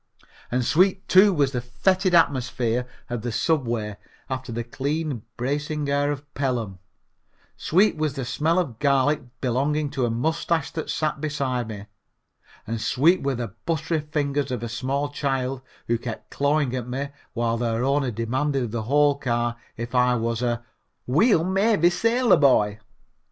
[0.49, 3.97] And sweet, too, was the fetid atmosphere of the subway
[4.31, 6.79] after the clean, bracing air of Pelham,
[7.55, 11.85] sweet was the smell of garlic belonging to a mustache that sat beside me,
[12.65, 17.09] and sweet were the buttery fingers of a small child who kept clawing at me
[17.33, 20.63] while their owner demanded of the whole car if I was a
[21.05, 22.79] "weal mavy sailor boy?"